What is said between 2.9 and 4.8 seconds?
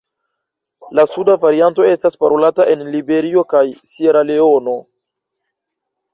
Liberio kaj Sieraleono.